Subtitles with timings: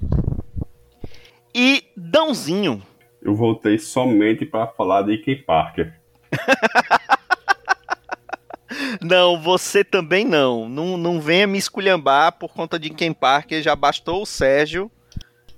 [1.56, 2.84] E Dãozinho.
[3.22, 6.00] Eu voltei somente para falar de Ken Parker.
[9.02, 10.70] não, você também não.
[10.70, 10.96] não.
[10.96, 13.64] Não venha me esculhambar por conta de Ken Parker.
[13.64, 14.92] Já bastou o Sérgio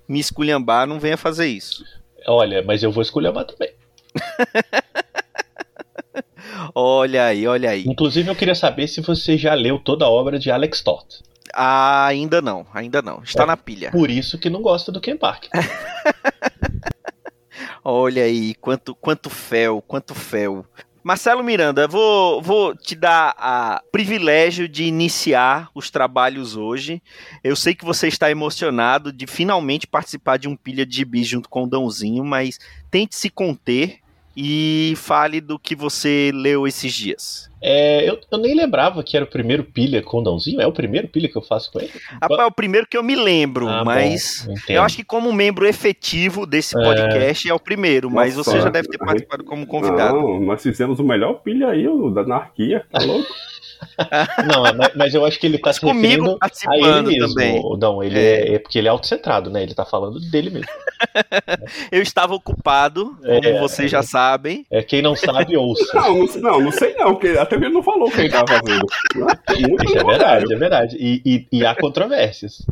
[0.07, 1.83] me esculhambar, não venha fazer isso.
[2.27, 3.73] Olha, mas eu vou esculhambar também.
[6.75, 7.85] olha aí, olha aí.
[7.87, 11.23] Inclusive, eu queria saber se você já leu toda a obra de Alex Toth.
[11.53, 13.23] Ah, ainda não, ainda não.
[13.23, 13.91] Está é na pilha.
[13.91, 15.49] Por isso que não gosta do Ken Parker.
[17.83, 20.65] Olha aí, quanto, quanto fel, quanto fel.
[21.01, 27.01] Marcelo Miranda, vou, vou te dar o privilégio de iniciar os trabalhos hoje.
[27.43, 31.47] Eu sei que você está emocionado de finalmente participar de um pilha de gibi junto
[31.47, 32.59] com o Dãozinho, mas
[32.89, 33.99] tente se conter
[34.35, 37.49] e fale do que você leu esses dias.
[37.61, 40.61] É, eu, eu, nem lembrava que era o primeiro pilha com o Dãozinho.
[40.61, 41.91] É o primeiro pilha que eu faço com ele?
[42.21, 45.33] Rapaz, é o primeiro que eu me lembro, ah, mas bom, eu acho que como
[45.33, 46.83] membro efetivo desse é.
[46.83, 50.15] podcast é, é o primeiro, Nossa, mas você já deve ter participado como convidado.
[50.15, 53.33] Não, nós fizemos o melhor pilha aí, o da anarquia, tá louco?
[54.47, 54.63] Não,
[54.95, 57.27] mas eu acho que ele tá se referindo a ele mesmo.
[57.29, 57.61] Também.
[57.79, 58.55] Não, ele é.
[58.55, 59.63] é, porque ele é autocentrado, né?
[59.63, 60.67] Ele tá falando dele mesmo.
[61.91, 64.65] eu estava ocupado, como é, vocês já sabem.
[64.71, 65.91] É, quem não sabe, ouça.
[65.93, 68.47] Não, não, não, não sei não, porque até ele não falou o que ele tava
[68.47, 68.85] fazendo.
[69.67, 70.97] Muito Isso é verdade, é verdade.
[70.99, 72.65] E, e, e há controvérsias.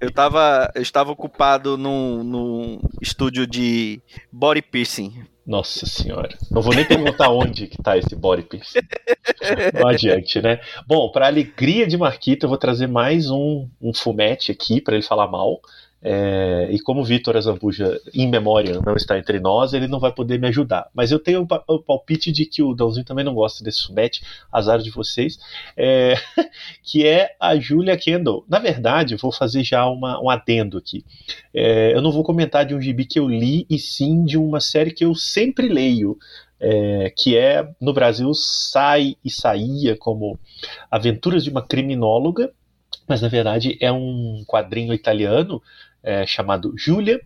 [0.00, 4.00] eu, tava, eu estava ocupado num, num estúdio de
[4.32, 6.30] body piercing nossa senhora.
[6.50, 8.78] Não vou nem perguntar onde que tá esse body piercing.
[9.78, 10.60] Não adiante, né?
[10.86, 15.04] Bom, para alegria de Marquito, eu vou trazer mais um, um fumete aqui para ele
[15.04, 15.60] falar mal.
[16.06, 20.12] É, e como o Vitor Azambuja, em memória, não está entre nós, ele não vai
[20.12, 20.90] poder me ajudar.
[20.92, 24.22] Mas eu tenho o palpite de que o Dãozinho também não gosta desse subete,
[24.52, 25.38] azar de vocês,
[25.74, 26.14] é,
[26.84, 28.44] que é a Julia Kendall.
[28.46, 31.02] Na verdade, vou fazer já uma, um adendo aqui.
[31.54, 34.60] É, eu não vou comentar de um gibi que eu li, e sim de uma
[34.60, 36.18] série que eu sempre leio.
[36.60, 40.38] É, que é no Brasil sai e saía como
[40.90, 42.52] Aventuras de uma Criminóloga,
[43.08, 45.60] mas na verdade é um quadrinho italiano
[46.04, 47.20] é, chamado Giulia,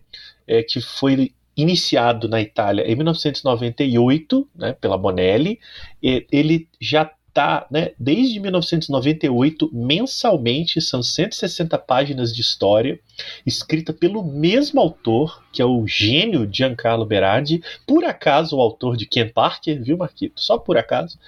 [0.47, 5.59] é, que foi iniciado na Itália em 1998 né, pela Bonelli.
[6.01, 12.99] Ele já está, né, desde 1998, mensalmente, são 160 páginas de história,
[13.45, 19.05] escrita pelo mesmo autor, que é o gênio Giancarlo Berardi, por acaso o autor de
[19.05, 20.41] Ken Parker, viu, Marquito?
[20.41, 21.19] Só por acaso.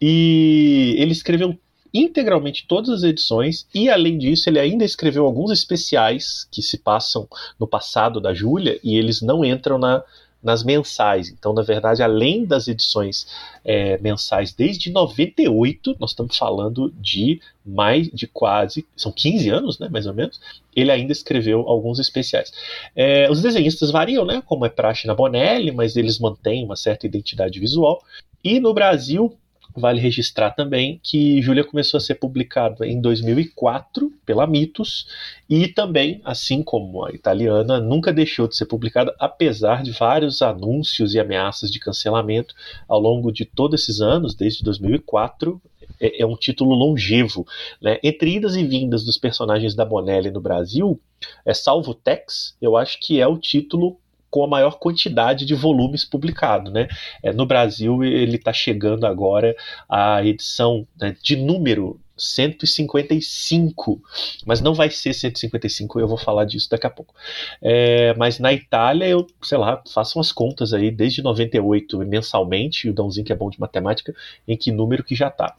[0.00, 1.58] E ele escreveu
[1.92, 7.28] integralmente todas as edições e além disso ele ainda escreveu alguns especiais que se passam
[7.58, 10.02] no passado da Júlia e eles não entram na,
[10.42, 11.28] nas mensais.
[11.28, 13.26] Então, na verdade, além das edições
[13.64, 19.88] é, mensais desde 98, nós estamos falando de mais de quase, são 15 anos, né,
[19.88, 20.40] mais ou menos,
[20.74, 22.52] ele ainda escreveu alguns especiais.
[22.94, 27.06] É, os desenhistas variam, né, como é praxe na Bonelli, mas eles mantêm uma certa
[27.06, 28.02] identidade visual.
[28.42, 29.36] E no Brasil,
[29.76, 35.06] Vale registrar também que Júlia começou a ser publicada em 2004 pela Mitos
[35.48, 41.14] e também, assim como a italiana, nunca deixou de ser publicada, apesar de vários anúncios
[41.14, 42.54] e ameaças de cancelamento
[42.88, 45.60] ao longo de todos esses anos, desde 2004.
[46.00, 47.46] É, é um título longevo.
[47.80, 47.98] Né?
[48.02, 51.00] Entre idas e vindas dos personagens da Bonelli no Brasil,
[51.44, 53.98] é Salvo Tex, eu acho que é o título
[54.30, 56.72] com a maior quantidade de volumes publicados.
[56.72, 56.88] Né?
[57.22, 59.56] É, no Brasil, ele está chegando agora
[59.88, 64.02] à edição né, de número 155,
[64.44, 67.14] mas não vai ser 155, eu vou falar disso daqui a pouco.
[67.62, 72.92] É, mas na Itália, eu, sei lá, faço umas contas aí, desde 98 mensalmente, o
[72.92, 74.12] Dãozinho que é bom de matemática,
[74.46, 75.54] em que número que já tá.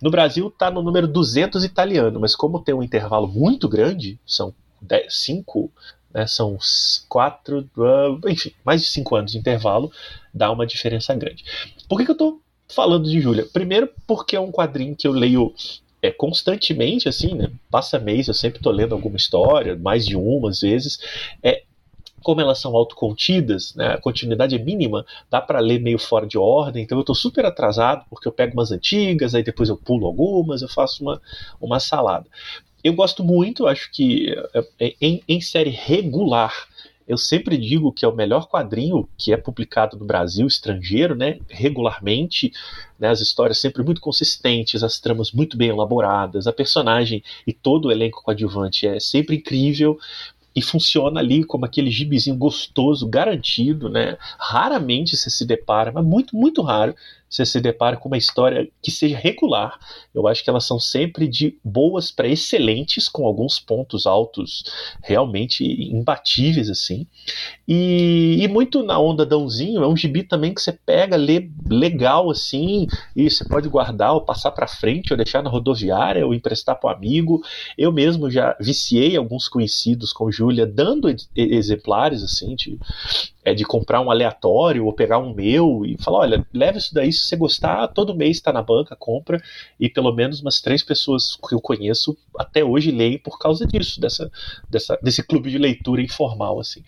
[0.00, 4.54] No Brasil tá no número 200 italiano, mas como tem um intervalo muito grande, são
[5.08, 5.72] 5
[6.14, 6.56] né, são
[7.08, 9.90] quatro, uh, enfim, mais de cinco anos de intervalo,
[10.32, 11.44] dá uma diferença grande.
[11.88, 13.46] Por que, que eu estou falando de Júlia?
[13.52, 15.52] Primeiro, porque é um quadrinho que eu leio
[16.00, 17.50] é, constantemente, assim, né?
[17.70, 20.98] Passa mês, eu sempre estou lendo alguma história, mais de uma às vezes.
[21.42, 21.62] É,
[22.22, 26.38] como elas são autocontidas, né, a continuidade é mínima, dá para ler meio fora de
[26.38, 30.06] ordem, então eu estou super atrasado, porque eu pego umas antigas, aí depois eu pulo
[30.06, 31.20] algumas, eu faço uma,
[31.60, 32.26] uma salada.
[32.84, 36.52] Eu gosto muito, acho que é, é, em, em série regular,
[37.08, 41.38] eu sempre digo que é o melhor quadrinho que é publicado no Brasil, estrangeiro, né,
[41.48, 42.52] regularmente,
[42.98, 47.86] né, as histórias sempre muito consistentes, as tramas muito bem elaboradas, a personagem e todo
[47.86, 49.98] o elenco coadjuvante é sempre incrível,
[50.54, 54.16] e funciona ali como aquele gibizinho gostoso, garantido, né?
[54.38, 56.94] Raramente você se depara, mas muito, muito raro,
[57.34, 59.78] você se depara com uma história que seja regular.
[60.14, 64.64] Eu acho que elas são sempre de boas para excelentes, com alguns pontos altos
[65.02, 67.06] realmente imbatíveis, assim.
[67.66, 72.30] E, e muito na onda Dãozinho, é um gibi também que você pega, lê legal,
[72.30, 72.86] assim,
[73.16, 76.90] e você pode guardar ou passar para frente, ou deixar na rodoviária, ou emprestar para
[76.90, 77.42] um amigo.
[77.76, 82.78] Eu mesmo já viciei alguns conhecidos com Júlia, dando exemplares, assim, de,
[83.44, 87.12] é de comprar um aleatório ou pegar um meu e falar, olha, leva isso daí
[87.12, 89.42] se você gostar, todo mês está na banca, compra
[89.78, 94.00] e pelo menos umas três pessoas que eu conheço até hoje leem por causa disso,
[94.00, 94.30] dessa,
[94.68, 96.82] dessa desse clube de leitura informal assim.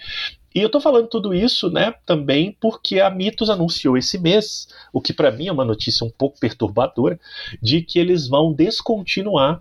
[0.55, 5.03] E eu tô falando tudo isso, né, também porque a Mitos anunciou esse mês, o
[5.03, 7.21] que para mim é uma notícia um pouco perturbadora,
[7.61, 9.61] de que eles vão descontinuar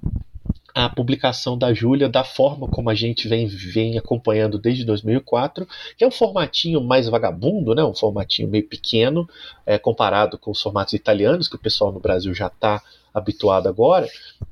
[0.76, 5.66] a publicação da Júlia da forma como a gente vem, vem acompanhando desde 2004,
[5.98, 7.82] que é um formatinho mais vagabundo, né?
[7.82, 9.26] um formatinho meio pequeno,
[9.66, 12.82] é, comparado com os formatos italianos, que o pessoal no Brasil já está
[13.14, 14.06] habituado agora,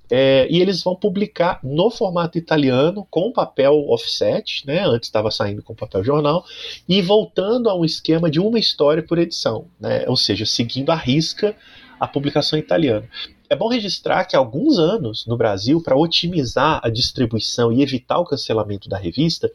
[0.10, 4.88] é, e eles vão publicar no formato italiano com papel offset, né?
[4.88, 6.46] Antes estava saindo com papel jornal,
[6.88, 10.06] e voltando a um esquema de uma história por edição, né?
[10.08, 11.54] Ou seja, seguindo a risca
[12.00, 13.08] a publicação italiana.
[13.54, 18.18] É bom registrar que há alguns anos no Brasil, para otimizar a distribuição e evitar
[18.18, 19.48] o cancelamento da revista,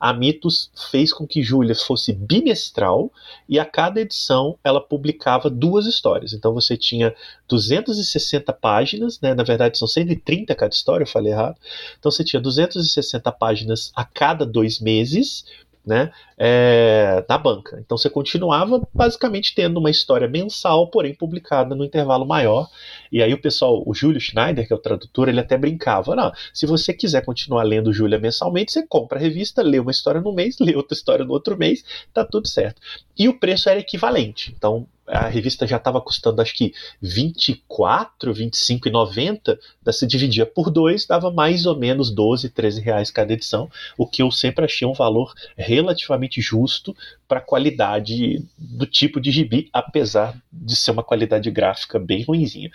[0.00, 3.12] a Mitos fez com que Júlia fosse bimestral
[3.46, 6.32] e a cada edição ela publicava duas histórias.
[6.32, 7.14] Então você tinha
[7.46, 9.34] 260 páginas, né?
[9.34, 11.58] na verdade são 130 cada história, eu falei errado.
[11.98, 15.44] Então você tinha 260 páginas a cada dois meses
[15.84, 17.78] né, é, na banca.
[17.84, 22.68] Então você continuava basicamente tendo uma história mensal, porém publicada no intervalo maior.
[23.10, 26.32] E aí o pessoal, o Júlio Schneider, que é o tradutor, ele até brincava: não,
[26.54, 30.32] se você quiser continuar lendo Júlia mensalmente, você compra a revista, lê uma história no
[30.32, 31.84] mês, lê outra história no outro mês,
[32.14, 32.80] tá tudo certo.
[33.18, 34.54] E o preço era equivalente.
[34.56, 39.58] Então a revista já estava custando acho que 24, 25,90,
[39.92, 44.22] se dividia por dois, dava mais ou menos 12, 13 reais cada edição, o que
[44.22, 46.96] eu sempre achei um valor relativamente justo
[47.26, 52.70] para a qualidade do tipo de gibi, apesar de ser uma qualidade gráfica bem ruinzinha.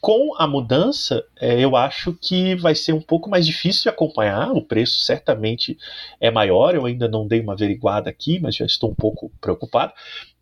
[0.00, 4.52] Com a mudança, é, eu acho que vai ser um pouco mais difícil de acompanhar.
[4.52, 5.76] O preço certamente
[6.20, 6.74] é maior.
[6.74, 9.92] Eu ainda não dei uma averiguada aqui, mas já estou um pouco preocupado.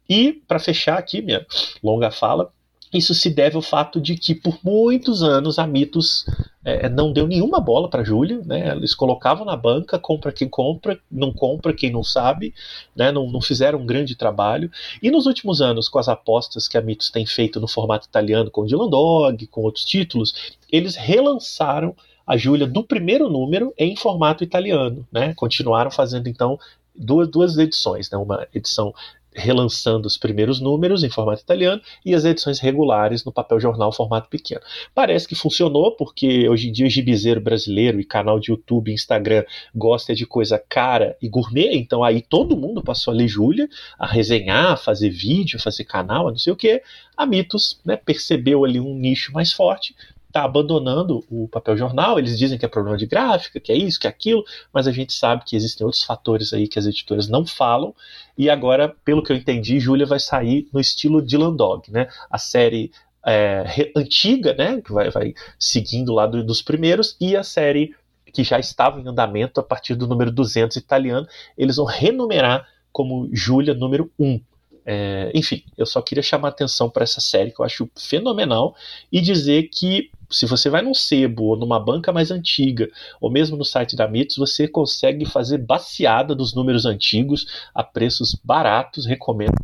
[0.09, 1.46] E, para fechar aqui minha
[1.82, 2.53] longa fala,
[2.94, 6.25] isso se deve ao fato de que por muitos anos a Mitos
[6.65, 8.70] é, não deu nenhuma bola para Júlia, né?
[8.70, 12.55] Eles colocavam na banca, compra quem compra, não compra quem não sabe,
[12.94, 13.11] né?
[13.11, 14.70] Não, não fizeram um grande trabalho.
[15.03, 18.51] E nos últimos anos, com as apostas que a Mitos tem feito no formato italiano
[18.51, 24.44] com Dylan Dog, com outros títulos, eles relançaram a Júlia do primeiro número em formato
[24.44, 25.34] italiano, né?
[25.34, 26.58] Continuaram fazendo então
[26.94, 28.17] duas, duas edições, né?
[28.17, 28.94] Uma edição
[29.34, 34.29] relançando os primeiros números em formato italiano e as edições regulares no papel jornal formato
[34.29, 34.60] pequeno.
[34.94, 38.94] Parece que funcionou, porque hoje em dia o gibizeiro brasileiro e canal de YouTube e
[38.94, 43.69] Instagram gosta de coisa cara e gourmet, então aí todo mundo passou a ler Júlia,
[43.98, 46.81] a resenhar, a fazer vídeo, a fazer canal, a não sei o que.
[47.17, 49.94] A Mitos né, percebeu ali um nicho mais forte,
[50.34, 52.19] está abandonando o papel jornal.
[52.19, 54.93] Eles dizem que é problema de gráfica, que é isso, que é aquilo, mas a
[54.93, 57.94] gente sabe que existem outros fatores aí que as editoras não falam.
[58.36, 62.08] E agora, pelo que eu entendi, Júlia vai sair no estilo Dylan Dog, né?
[62.29, 62.91] A série
[63.24, 64.81] é, antiga, né?
[64.81, 67.94] Que vai, vai seguindo lá do, dos primeiros, e a série
[68.32, 73.29] que já estava em andamento a partir do número 200 italiano, eles vão renumerar como
[73.32, 74.41] Júlia número 1.
[74.86, 78.74] É, enfim, eu só queria chamar atenção para essa série que eu acho fenomenal
[79.10, 83.56] e dizer que se você vai num sebo ou numa banca mais antiga, ou mesmo
[83.56, 89.06] no site da Mitos, você consegue fazer baseada dos números antigos a preços baratos.
[89.06, 89.55] Recomendo.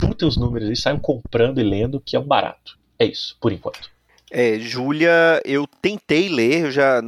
[0.00, 2.76] Chutem os números e saiam comprando e lendo, que é um barato.
[2.98, 3.90] É isso, por enquanto.
[4.30, 7.02] É, Júlia, eu tentei ler, eu já,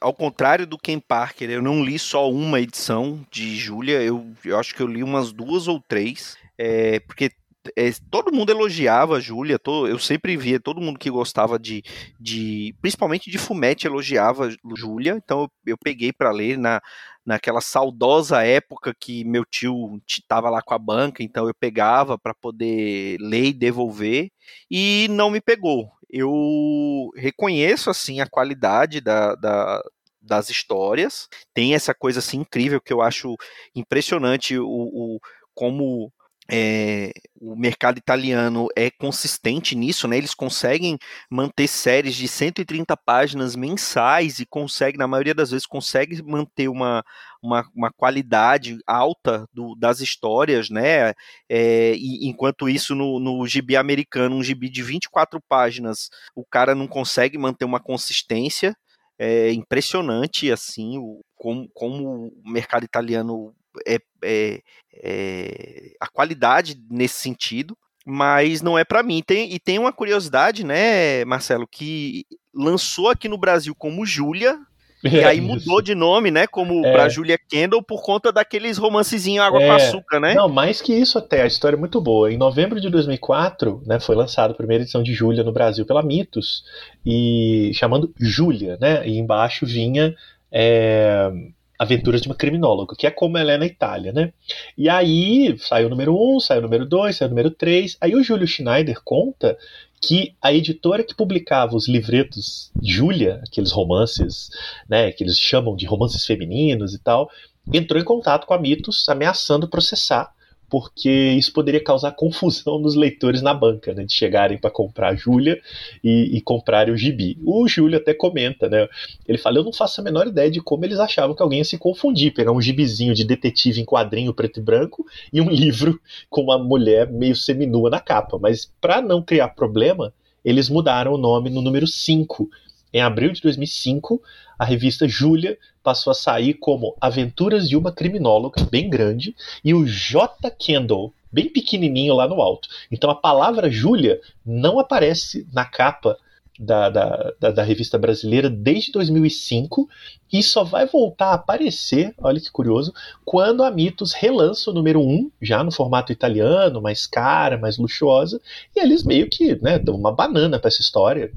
[0.00, 4.58] ao contrário do Ken Parker, eu não li só uma edição de Júlia, eu, eu
[4.58, 7.30] acho que eu li umas duas ou três, é, porque
[7.76, 9.58] é, todo mundo elogiava a Júlia,
[9.88, 11.82] eu sempre via todo mundo que gostava de,
[12.20, 16.80] de principalmente de Fumete elogiava Júlia, então eu, eu peguei para ler na,
[17.24, 22.34] naquela saudosa época que meu tio estava lá com a banca, então eu pegava para
[22.34, 24.30] poder ler e devolver,
[24.70, 25.90] e não me pegou.
[26.08, 29.82] Eu reconheço assim a qualidade da, da
[30.26, 33.36] das histórias, tem essa coisa assim incrível que eu acho
[33.74, 35.20] impressionante o, o
[35.54, 36.12] como
[36.50, 40.16] é, o mercado italiano é consistente nisso, né?
[40.16, 40.96] Eles conseguem
[41.30, 47.04] manter séries de 130 páginas mensais e conseguem, na maioria das vezes, conseguem manter uma,
[47.42, 51.14] uma, uma qualidade alta do, das histórias, né?
[51.48, 56.74] É, e, enquanto isso, no, no gibi americano, um gibi de 24 páginas, o cara
[56.74, 58.76] não consegue manter uma consistência.
[59.18, 63.54] É impressionante, assim, o, como, como o mercado italiano
[63.86, 64.62] é, é,
[65.02, 69.22] é, a qualidade nesse sentido, mas não é para mim.
[69.26, 74.58] Tem, e tem uma curiosidade, né, Marcelo, que lançou aqui no Brasil como Júlia,
[75.04, 76.46] e aí mudou de nome, né?
[76.46, 76.92] Como é.
[76.92, 79.66] pra Julia Kendall por conta daqueles romancezinhos água é.
[79.66, 80.34] com açúcar, né?
[80.34, 82.32] Não, mais que isso até, a história é muito boa.
[82.32, 86.02] Em novembro de 2004, né, foi lançada a primeira edição de Júlia no Brasil pela
[86.02, 86.64] Mitos,
[87.04, 89.06] e chamando Júlia, né?
[89.06, 90.14] E embaixo vinha
[90.50, 91.30] é,
[91.78, 94.32] Aventuras de uma Criminóloga, que é como ela é na Itália, né?
[94.76, 97.96] E aí saiu o número 1, um, saiu o número 2, saiu o número 3.
[98.00, 99.56] Aí o Júlio Schneider conta
[100.00, 104.50] que a editora que publicava os livretos Júlia, aqueles romances,
[104.88, 107.30] né, que eles chamam de romances femininos e tal,
[107.72, 110.35] entrou em contato com a Mitos, ameaçando processar
[110.68, 115.14] porque isso poderia causar confusão nos leitores na banca, né, de chegarem para comprar a
[115.14, 115.60] Júlia
[116.02, 117.38] e, e comprarem o gibi.
[117.44, 118.88] O Júlio até comenta, né?
[119.26, 121.64] Ele fala: Eu não faço a menor ideia de como eles achavam que alguém ia
[121.64, 126.00] se confundir, pegar um gibizinho de detetive em quadrinho preto e branco e um livro
[126.28, 128.38] com uma mulher meio seminua na capa.
[128.38, 130.12] Mas para não criar problema,
[130.44, 132.48] eles mudaram o nome no número 5.
[132.96, 134.22] Em abril de 2005,
[134.58, 139.86] a revista Júlia passou a sair como Aventuras de uma Criminóloga, bem grande, e o
[139.86, 140.50] J.
[140.52, 142.70] Kendall, bem pequenininho lá no alto.
[142.90, 146.16] Então a palavra Júlia não aparece na capa
[146.58, 149.88] da, da, da, da, revista brasileira desde 2005
[150.32, 152.92] e só vai voltar a aparecer, olha que curioso,
[153.24, 158.40] quando a Mitos relança o número 1, já no formato italiano, mais cara, mais luxuosa,
[158.74, 161.30] e eles meio que né, dão uma banana para essa história.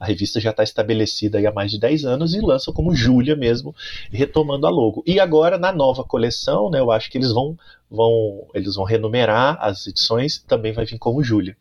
[0.00, 3.74] A revista já está estabelecida há mais de 10 anos e lançam como Júlia mesmo,
[4.10, 5.02] retomando a logo.
[5.06, 7.56] E agora, na nova coleção, né, eu acho que eles vão,
[7.90, 11.56] vão, eles vão renumerar as edições, também vai vir como Júlia.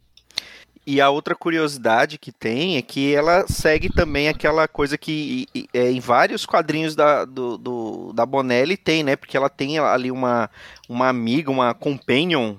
[0.85, 5.91] E a outra curiosidade que tem é que ela segue também aquela coisa que é,
[5.91, 9.15] em vários quadrinhos da, do, do, da Bonelli tem, né?
[9.15, 10.49] Porque ela tem ali uma,
[10.89, 12.55] uma amiga, uma companion,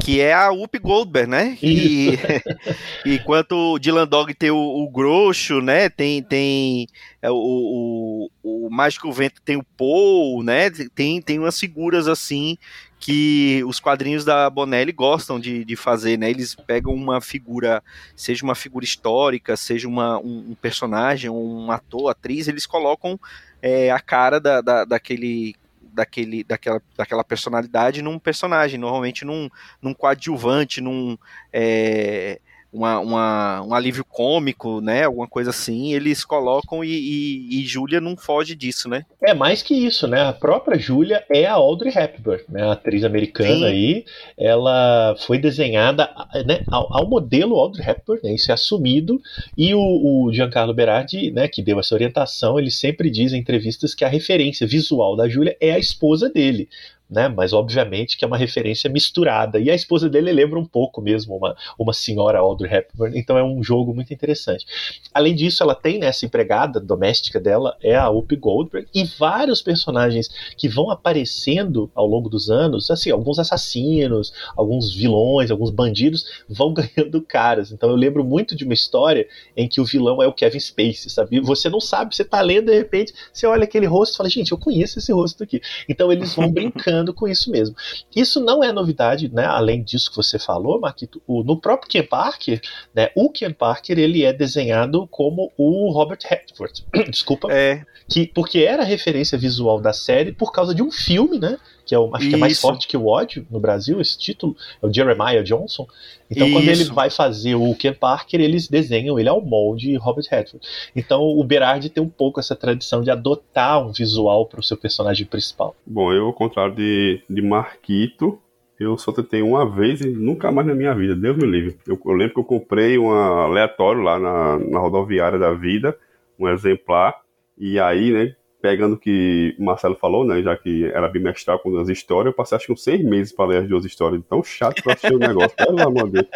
[0.00, 1.58] que é a Whoopi Goldberg, né?
[1.60, 2.16] E,
[3.04, 5.88] enquanto o Dylan Dog tem o, o Grosso, né?
[5.88, 6.86] Tem, tem
[7.20, 10.70] é, o, o, o Mágico Vento tem o Paul, né?
[10.94, 12.56] Tem, tem umas figuras assim
[13.00, 16.30] que os quadrinhos da Bonelli gostam de, de fazer, né?
[16.30, 17.82] Eles pegam uma figura,
[18.16, 23.18] seja uma figura histórica, seja uma, um, um personagem, um ator, atriz, eles colocam
[23.62, 25.54] é, a cara da, da, daquele
[25.92, 29.48] daquele, daquela, daquela personalidade num personagem, normalmente num,
[29.82, 31.18] num coadjuvante, num,
[31.52, 32.40] é,
[32.72, 35.04] uma, uma, um alívio cômico, né?
[35.04, 39.04] Alguma coisa assim, eles colocam e, e, e Júlia não foge disso, né?
[39.22, 40.22] É mais que isso, né?
[40.22, 42.62] A própria Júlia é a Audrey Hepburn, né?
[42.62, 43.64] A atriz americana Sim.
[43.64, 44.04] aí.
[44.36, 46.10] Ela foi desenhada
[46.46, 48.34] né, ao, ao modelo Audrey Hepburn, né?
[48.34, 49.20] Isso é assumido.
[49.56, 51.48] E o, o Giancarlo Berardi, né?
[51.48, 55.56] Que deu essa orientação, ele sempre diz em entrevistas que a referência visual da Júlia
[55.60, 56.68] é a esposa dele
[57.08, 57.28] né?
[57.28, 59.58] Mas obviamente que é uma referência misturada.
[59.58, 63.42] E a esposa dele lembra um pouco mesmo uma, uma senhora Audrey Hepburn, então é
[63.42, 64.66] um jogo muito interessante.
[65.12, 69.62] Além disso, ela tem nessa né, empregada doméstica dela é a Whoopi Goldberg e vários
[69.62, 76.26] personagens que vão aparecendo ao longo dos anos, assim, alguns assassinos, alguns vilões, alguns bandidos
[76.48, 77.72] vão ganhando caras.
[77.72, 81.10] Então eu lembro muito de uma história em que o vilão é o Kevin Spacey,
[81.10, 81.40] sabe?
[81.40, 84.52] Você não sabe, você tá lendo de repente, você olha aquele rosto e fala, gente,
[84.52, 85.60] eu conheço esse rosto aqui.
[85.88, 87.74] Então eles vão brincando com isso mesmo.
[88.14, 89.44] Isso não é novidade, né?
[89.44, 92.60] Além disso que você falou, Marquito, o, no próprio Ken Parker,
[92.94, 93.10] né?
[93.14, 96.84] O Ken Parker ele é desenhado como o Robert Redford.
[97.10, 97.48] Desculpa.
[97.50, 97.84] É.
[98.08, 101.58] Que, porque era referência visual da série por causa de um filme, né?
[101.88, 102.60] Que é o, acho que é mais Isso.
[102.60, 105.86] forte que o ódio no Brasil, esse título, é o Jeremiah Johnson.
[106.30, 106.92] Então, quando ele Isso.
[106.92, 110.66] vai fazer o Ken Parker, eles desenham ele ao molde Robert Redford.
[110.94, 114.76] Então, o Berardi tem um pouco essa tradição de adotar um visual para o seu
[114.76, 115.74] personagem principal.
[115.86, 118.38] Bom, eu, ao contrário de, de Marquito,
[118.78, 121.78] eu só tentei uma vez e nunca mais na minha vida, Deus me livre.
[121.86, 125.96] Eu, eu lembro que eu comprei um aleatório lá na, na rodoviária da vida,
[126.38, 127.16] um exemplar,
[127.56, 131.70] e aí, né, pegando o que o Marcelo falou, né, já que era bimestral com
[131.70, 134.42] duas histórias, eu passei acho que uns seis meses para ler as duas histórias, tão
[134.42, 136.26] chato pra assistir o negócio, pelo amor de Deus.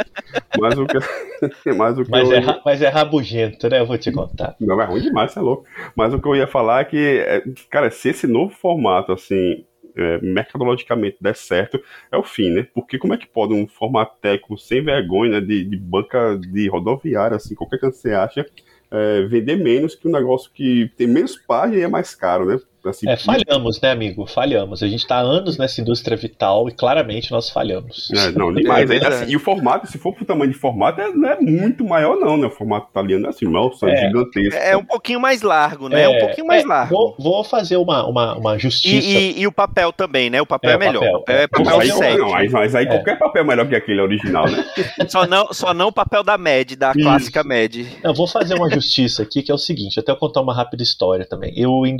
[0.58, 0.98] Mas o que,
[1.74, 2.36] mas o que Mas eu...
[2.36, 3.80] é, mas é rabugento, né?
[3.80, 4.54] Eu vou te contar.
[4.60, 5.64] Não, é ruim demais, você é louco.
[5.96, 9.64] Mas o que eu ia falar é que, é, cara, se esse novo formato, assim,
[9.96, 12.66] é, mercadologicamente der certo, é o fim, né?
[12.72, 16.68] Porque como é que pode um formato técnico sem vergonha, né, de, de banca de
[16.68, 18.46] rodoviária, assim, qualquer canto você acha,
[18.92, 22.60] é, vender menos que um negócio que tem menos página e é mais caro, né?
[22.84, 24.26] Assim, É, falhamos, né, amigo?
[24.26, 24.82] Falhamos.
[24.82, 28.10] A gente está há anos nessa indústria vital e claramente nós falhamos.
[28.12, 28.80] É, não, demais.
[28.80, 29.14] É É, verdade.
[29.22, 32.16] assim, e o formato, se for pro tamanho de formato, é, não é muito maior,
[32.16, 32.46] não, né?
[32.46, 34.06] O formato italiano é assim, nossa, É.
[34.08, 34.54] gigantesco.
[34.60, 36.02] É um pouquinho mais largo, né?
[36.02, 36.94] É um pouquinho mais é, largo.
[36.94, 39.06] Vou, vou fazer uma, uma, uma E, justiça.
[39.08, 40.40] e- e o papel também, né?
[40.42, 41.00] O papel É, é, o melhor.
[41.00, 41.48] papel, o papel é é.
[41.48, 42.18] papel aí, 7.
[42.18, 42.88] não, mas, mas aí É.
[42.88, 44.64] qualquer papel é melhor que aquele original, né?
[45.08, 47.00] Só, não, só não o papel da MED, da Isso.
[47.00, 47.86] clássica MED.
[48.02, 50.82] Eu vou fazer uma justiça aqui, que é o seguinte, até eu contar uma rápida
[50.82, 51.52] história também.
[51.56, 51.96] Eu, em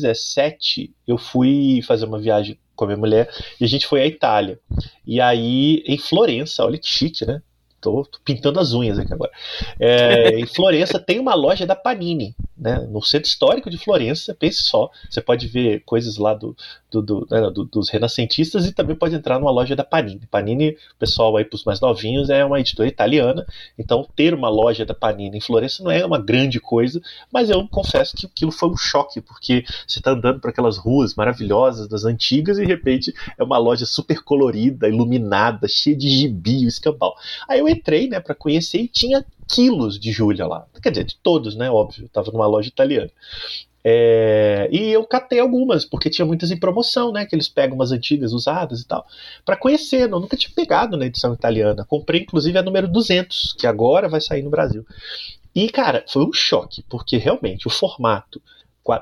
[0.00, 4.06] 2017, eu fui fazer uma viagem com a minha mulher e a gente foi à
[4.06, 4.60] Itália.
[5.06, 7.42] E aí, em Florença, olha que chique, né?
[7.80, 9.30] Tô, tô pintando as unhas aqui agora.
[9.78, 12.78] É, em Florença tem uma loja da Panini, né?
[12.90, 16.56] No centro histórico de Florença, pense só, você pode ver coisas lá do,
[16.90, 20.26] do- do- né, do- dos renascentistas e também pode entrar numa loja da Panini.
[20.30, 23.46] Panini, pessoal aí para os mais novinhos, é uma editora italiana,
[23.78, 27.66] então ter uma loja da Panini em Florença não é uma grande coisa, mas eu
[27.68, 32.04] confesso que aquilo foi um choque, porque você está andando por aquelas ruas maravilhosas das
[32.04, 37.14] antigas e de repente é uma loja super colorida, iluminada, cheia de gibi escambau.
[37.48, 40.66] Aí eu entrei, né, para conhecer e tinha quilos de Júlia lá.
[40.82, 43.10] Quer dizer, de todos, né, óbvio, tava numa loja italiana.
[43.88, 47.24] É, e eu catei algumas, porque tinha muitas em promoção, né?
[47.24, 49.06] Que eles pegam umas antigas usadas e tal.
[49.44, 51.84] Para conhecer, eu nunca tinha pegado na edição italiana.
[51.84, 54.84] Comprei, inclusive, a número 200, que agora vai sair no Brasil.
[55.54, 58.42] E, cara, foi um choque, porque realmente o formato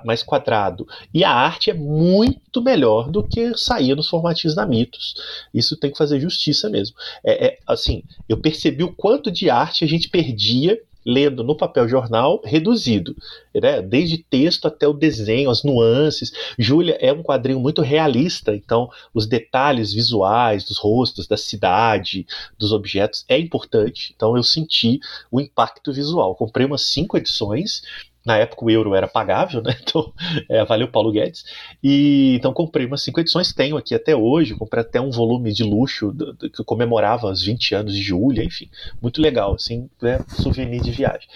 [0.04, 5.14] mais quadrado e a arte é muito melhor do que saía nos formatinhos da Mitos.
[5.52, 6.96] Isso tem que fazer justiça mesmo.
[7.22, 11.86] É, é, assim, eu percebi o quanto de arte a gente perdia lendo no papel
[11.86, 13.14] jornal reduzido,
[13.54, 13.82] né?
[13.82, 16.32] desde texto até o desenho, as nuances.
[16.58, 22.26] Júlia é um quadrinho muito realista, então os detalhes visuais dos rostos, da cidade,
[22.58, 24.14] dos objetos é importante.
[24.16, 24.98] Então eu senti
[25.30, 26.34] o impacto visual.
[26.34, 27.82] Comprei umas cinco edições.
[28.24, 29.76] Na época o euro era pagável, né?
[29.82, 30.12] Então,
[30.48, 31.44] é, valeu Paulo Guedes.
[31.82, 34.54] E então comprei umas cinco edições, tenho aqui até hoje.
[34.54, 38.42] Comprei até um volume de luxo do- do- que comemorava os 20 anos de Júlia,
[38.44, 38.68] enfim,
[39.02, 40.20] muito legal, assim, né?
[40.28, 41.28] Souvenir de viagem.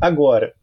[0.00, 0.54] Agora,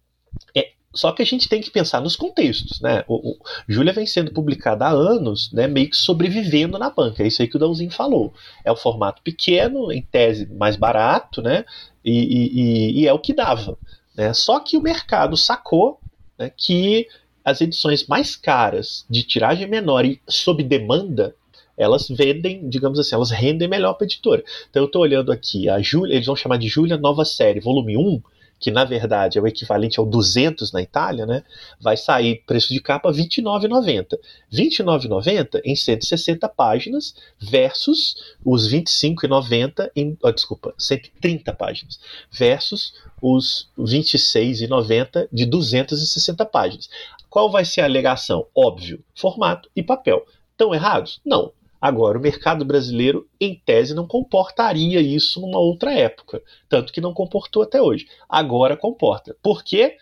[0.56, 3.04] é, só que a gente tem que pensar nos contextos, né?
[3.08, 5.68] O, o Júlia vem sendo publicada há anos, né?
[5.68, 7.24] Meio que sobrevivendo na banca.
[7.24, 8.34] É isso aí que o Dãozinho falou.
[8.66, 11.66] É um formato pequeno, em tese mais barato, né?
[12.04, 13.78] E, e- e- e é o que dava.
[14.20, 14.34] Né?
[14.34, 15.98] Só que o mercado sacou
[16.38, 17.08] né, que
[17.42, 21.34] as edições mais caras, de tiragem menor e sob demanda,
[21.78, 24.44] elas vendem, digamos assim, elas rendem melhor para a editora.
[24.70, 27.96] Então eu estou olhando aqui, a Júlia, eles vão chamar de Júlia Nova Série, volume
[27.96, 28.22] 1,
[28.60, 31.44] que na verdade é o equivalente ao 200 na Itália, né?
[31.80, 34.12] Vai sair preço de capa R$ 29,90.
[34.12, 34.20] R$
[34.52, 42.00] 29,90 em 160 páginas versus os R$ 25,90 em, oh, desculpa, 130 páginas
[42.32, 46.90] versus os R$ 26,90 de 260 páginas.
[47.30, 48.48] Qual vai ser a alegação?
[48.56, 50.26] Óbvio, formato e papel.
[50.52, 51.22] Estão errados?
[51.26, 51.54] Não.
[51.82, 56.42] Agora, o mercado brasileiro, em tese, não comportaria isso numa outra época.
[56.68, 58.06] Tanto que não comportou até hoje.
[58.28, 59.36] Agora comporta.
[59.42, 59.96] Por quê?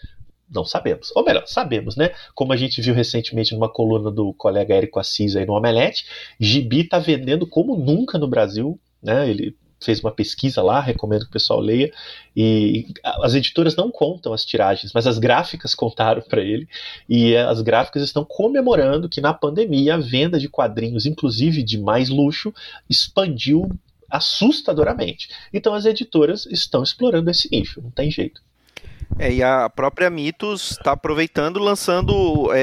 [0.49, 1.11] Não sabemos.
[1.15, 2.11] Ou melhor, sabemos, né?
[2.33, 6.05] Como a gente viu recentemente numa coluna do colega Érico Assis aí no Omelete,
[6.39, 8.79] Gibi está vendendo como nunca no Brasil.
[9.03, 9.29] Né?
[9.29, 11.91] Ele fez uma pesquisa lá, recomendo que o pessoal leia.
[12.35, 16.67] E as editoras não contam as tiragens, mas as gráficas contaram para ele.
[17.07, 22.09] E as gráficas estão comemorando que na pandemia a venda de quadrinhos, inclusive de mais
[22.09, 22.53] luxo,
[22.89, 23.69] expandiu
[24.09, 25.29] assustadoramente.
[25.53, 28.41] Então as editoras estão explorando esse nicho, não tem jeito.
[29.19, 32.59] É, e a própria Mitos está aproveitando, lançando, é,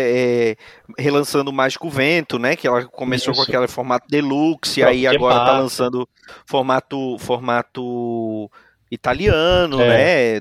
[0.51, 0.57] é,
[1.03, 2.55] relançando o Mágico Vento, né?
[2.55, 3.43] Que ela começou Isso.
[3.43, 6.09] com aquele formato deluxe, e aí agora está lançando
[6.47, 8.51] formato, formato
[8.91, 9.89] italiano, é.
[9.89, 10.37] né?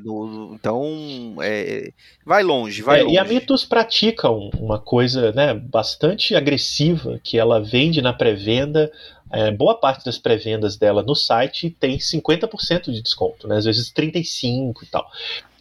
[0.53, 1.91] Então, é,
[2.25, 3.15] vai longe, vai é, longe.
[3.15, 8.91] E a Mitos pratica uma coisa né, bastante agressiva, que ela vende na pré-venda.
[9.31, 13.57] É, boa parte das pré-vendas dela no site tem 50% de desconto, né?
[13.57, 15.09] às vezes 35% e tal.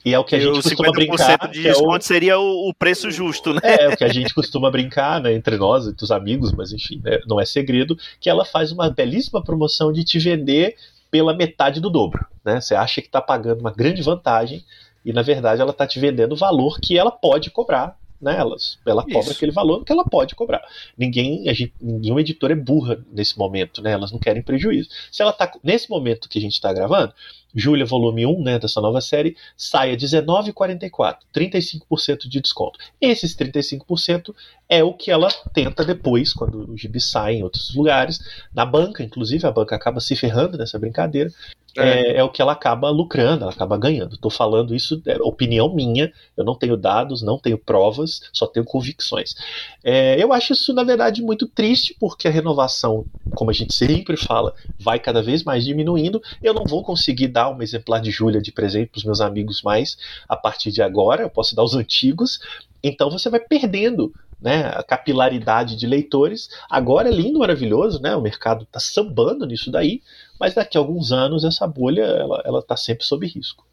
[0.04, 1.48] E é o que a gente costuma brincar.
[1.48, 2.02] de desconto é o...
[2.02, 3.60] seria o, o, preço justo, né?
[3.62, 6.72] É, é, o que a gente costuma brincar, né, entre nós, entre os amigos, mas
[6.72, 10.76] enfim, né, não é segredo, que ela faz uma belíssima promoção de te vender
[11.10, 12.26] pela metade do dobro.
[12.44, 12.60] Né?
[12.60, 14.64] Você acha que está pagando uma grande vantagem
[15.04, 18.38] e na verdade ela está te vendendo o valor que ela pode cobrar né?
[18.38, 19.32] Elas, ela cobra Isso.
[19.32, 20.62] aquele valor que ela pode cobrar.
[20.96, 23.90] Ninguém, a gente, nenhuma editora é burra nesse momento, né?
[23.90, 24.88] Elas não querem prejuízo.
[25.10, 27.12] Se ela está nesse momento que a gente está gravando,
[27.54, 32.78] Júlia, volume 1, né, dessa nova série, sai a R$19,44, 35% de desconto.
[33.00, 34.34] Esses 35%
[34.68, 38.20] é o que ela tenta depois, quando o gibi sai em outros lugares,
[38.54, 41.30] na banca, inclusive, a banca acaba se ferrando nessa brincadeira,
[41.76, 41.82] é.
[41.82, 44.14] É, é, o que ela acaba lucrando, ela acaba ganhando.
[44.14, 48.64] Estou falando isso, é opinião minha, eu não tenho dados, não tenho provas, só tenho
[48.64, 49.34] convicções.
[49.82, 53.04] É, eu acho isso, na verdade, muito triste, porque a renovação,
[53.34, 56.22] como a gente sempre fala, vai cada vez mais diminuindo.
[56.42, 59.62] Eu não vou conseguir dar um exemplar de Júlia de presente para os meus amigos
[59.62, 59.96] mais
[60.28, 62.40] a partir de agora, eu posso dar os antigos,
[62.82, 66.50] então você vai perdendo né, a capilaridade de leitores.
[66.68, 68.16] Agora é lindo, maravilhoso, né?
[68.16, 70.02] O mercado está sambando nisso daí,
[70.42, 73.64] mas daqui a alguns anos essa bolha ela, ela tá sempre sob risco.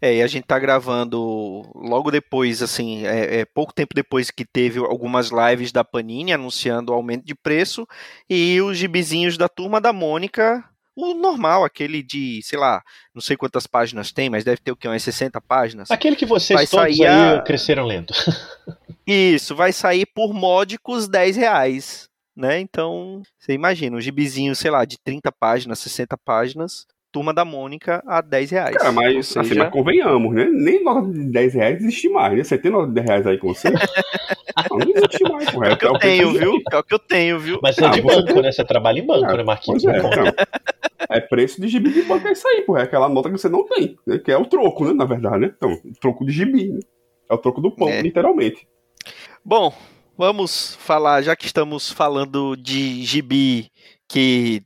[0.00, 4.44] É, e a gente tá gravando logo depois, assim, é, é, pouco tempo depois que
[4.44, 7.88] teve algumas lives da Panini anunciando o aumento de preço
[8.30, 10.62] e os gibizinhos da turma da Mônica,
[10.94, 14.76] o normal, aquele de, sei lá, não sei quantas páginas tem, mas deve ter o
[14.76, 15.90] que, umas 60 páginas.
[15.90, 17.42] Aquele que vocês vai todos aí a...
[17.42, 18.14] cresceram lento.
[19.04, 22.60] Isso, vai sair por módicos 10 reais né?
[22.60, 28.02] Então, você imagina, um gibizinho, sei lá, de 30 páginas, 60 páginas, Turma da Mônica
[28.06, 28.76] a 10 reais.
[28.76, 29.40] Cara, mas, assim, seja...
[29.40, 30.44] assim, mas convenhamos, né?
[30.52, 32.44] Nem nota de 10 reais existe mais, né?
[32.44, 33.70] Você tem nota de 10 reais aí com você?
[34.70, 35.86] não, não existe mais, correto?
[35.86, 36.62] É o que eu tenho, viu?
[36.70, 37.60] É o que eu tenho, viu?
[37.62, 38.52] Mas é de banco, né?
[38.52, 39.82] Você trabalha em banco, ah, né, Marquinhos?
[39.82, 40.24] Pois é, então,
[41.08, 42.76] é preço de gibi de banco, é isso aí, pô.
[42.76, 44.18] É aquela nota que você não tem, né?
[44.18, 44.92] Que é o troco, né?
[44.92, 45.54] Na verdade, né?
[45.56, 46.80] Então, troco de gibi, né?
[47.30, 48.02] É o troco do pão, é.
[48.02, 48.68] literalmente.
[49.42, 49.72] Bom,
[50.16, 53.70] vamos falar, já que estamos falando de gibi
[54.08, 54.62] que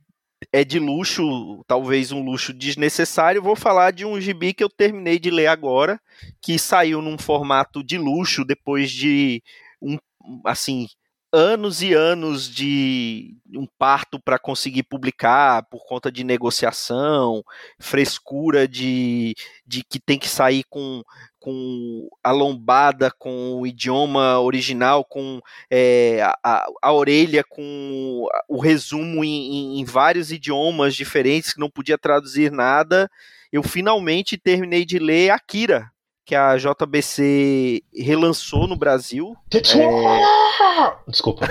[0.51, 5.19] é de luxo, talvez um luxo desnecessário, vou falar de um gibi que eu terminei
[5.19, 5.99] de ler agora,
[6.41, 9.43] que saiu num formato de luxo depois de
[9.81, 9.97] um
[10.45, 10.87] assim
[11.33, 17.41] anos e anos de um parto para conseguir publicar por conta de negociação,
[17.79, 19.33] frescura de,
[19.65, 21.01] de que tem que sair com
[21.41, 29.23] com a lombada, com o idioma original, com é, a, a, orelha, com o resumo
[29.25, 33.09] em, em, vários idiomas diferentes, que não podia traduzir nada.
[33.51, 35.89] Eu finalmente terminei de ler Akira,
[36.23, 39.35] que a JBC relançou no Brasil.
[39.81, 41.09] É...
[41.09, 41.49] Desculpa,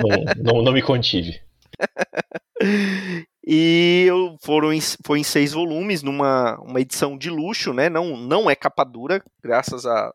[0.00, 1.42] não, não, não me contive.
[3.52, 4.06] E
[4.42, 7.88] foram em, foi em seis volumes, numa uma edição de luxo, né?
[7.88, 10.12] Não, não é capa dura, graças, a,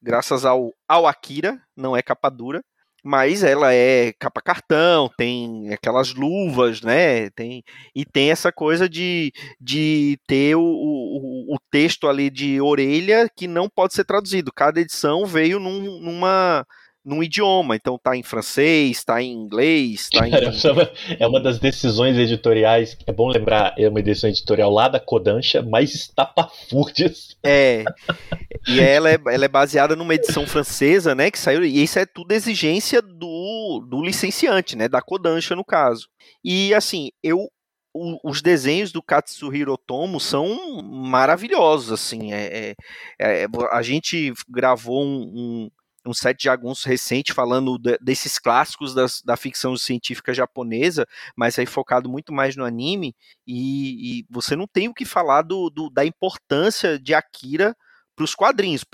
[0.00, 2.62] graças ao, ao Akira, não é capa dura.
[3.02, 7.28] Mas ela é capa cartão, tem aquelas luvas, né?
[7.30, 13.28] Tem, e tem essa coisa de, de ter o, o, o texto ali de orelha
[13.36, 14.52] que não pode ser traduzido.
[14.54, 16.64] Cada edição veio num, numa
[17.04, 20.32] num idioma, então tá em francês, tá em inglês, tá em...
[21.18, 25.62] é uma das decisões editoriais, é bom lembrar, é uma decisão editorial lá da Kodansha,
[25.62, 27.36] mais estapafúrdias.
[27.42, 27.84] É,
[28.68, 32.04] e ela é, ela é baseada numa edição francesa, né, que saiu, e isso é
[32.04, 36.06] tudo exigência do, do licenciante, né, da Kodansha no caso.
[36.44, 37.48] E assim, eu
[38.22, 42.76] os desenhos do Katsuhiro Otomo são maravilhosos, assim, é,
[43.18, 45.68] é, é a gente gravou um,
[46.06, 51.58] um, set de jagunço recente falando de, desses clássicos das, da ficção científica japonesa, mas
[51.58, 53.14] aí focado muito mais no anime,
[53.46, 57.76] e, e você não tem o que falar do, do da importância de Akira
[58.20, 58.84] para os quadrinhos.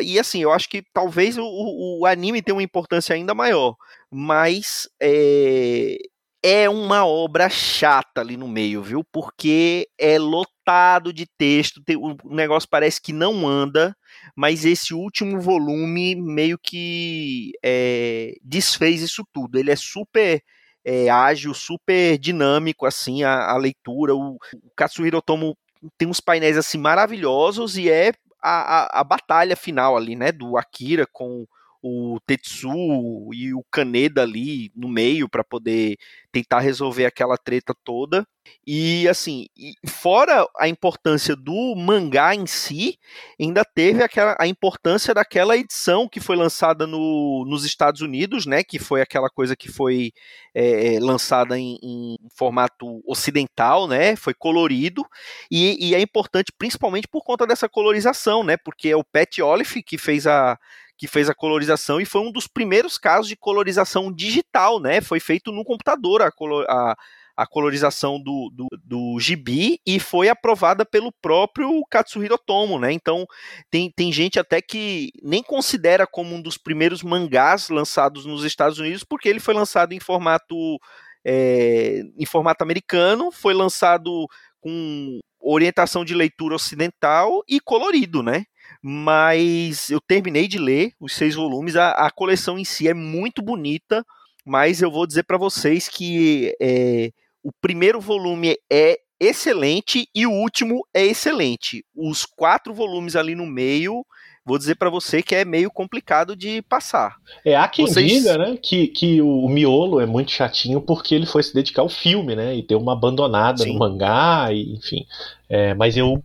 [0.00, 3.74] E assim, eu acho que talvez o, o, anime tenha uma importância ainda maior,
[4.10, 5.96] mas é,
[6.42, 9.04] é uma obra chata ali no meio, viu?
[9.12, 13.96] Porque é lotado de texto, o negócio parece que não anda,
[14.36, 19.58] mas esse último volume meio que é, desfez isso tudo.
[19.58, 20.42] Ele é super
[20.84, 24.14] é, ágil, super dinâmico, assim, a, a leitura.
[24.14, 25.56] O, o Katsuhiro Otomo
[25.96, 30.56] tem uns painéis assim maravilhosos e é a, a, a batalha final ali, né, do
[30.56, 31.46] Akira com
[31.82, 35.96] o Tetsu e o Kaneda ali no meio para poder
[36.32, 38.26] tentar resolver aquela treta toda.
[38.66, 39.46] E assim,
[39.86, 42.98] fora a importância do mangá em si,
[43.40, 48.62] ainda teve aquela, a importância daquela edição que foi lançada no, nos Estados Unidos, né?
[48.62, 50.12] Que foi aquela coisa que foi
[50.54, 54.16] é, lançada em, em, formato ocidental, né?
[54.16, 55.04] Foi colorido.
[55.50, 58.56] E, e é importante principalmente por conta dessa colorização, né?
[58.56, 60.58] Porque é o Pat Olive que fez a
[60.98, 65.00] que fez a colorização e foi um dos primeiros casos de colorização digital, né?
[65.00, 66.96] Foi feito no computador a, color, a,
[67.36, 72.90] a colorização do, do, do gibi e foi aprovada pelo próprio Katsuhiro Otomo, né?
[72.92, 73.24] Então
[73.70, 78.80] tem, tem gente até que nem considera como um dos primeiros mangás lançados nos Estados
[78.80, 80.78] Unidos, porque ele foi lançado em formato
[81.24, 84.26] é, em formato americano, foi lançado
[84.60, 88.44] com orientação de leitura ocidental e colorido, né?
[88.82, 91.76] Mas eu terminei de ler os seis volumes.
[91.76, 94.04] A, a coleção em si é muito bonita,
[94.44, 97.10] mas eu vou dizer para vocês que é,
[97.42, 101.84] o primeiro volume é excelente e o último é excelente.
[101.94, 104.04] Os quatro volumes ali no meio,
[104.44, 107.16] vou dizer para você que é meio complicado de passar.
[107.44, 108.10] É, há quem Vocês...
[108.10, 111.88] diga, né, que, que o miolo é muito chatinho porque ele foi se dedicar ao
[111.88, 113.72] filme, né, e deu uma abandonada Sim.
[113.72, 115.04] no mangá, e, enfim.
[115.48, 116.22] É, mas eu